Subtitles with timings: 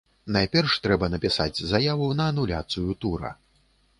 [0.35, 3.31] Найперш, трэба напісаць заяву на ануляцыю тура.